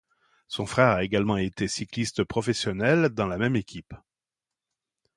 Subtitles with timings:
[0.47, 3.93] Son frère a également été cycliste professionnel dans la même équipe.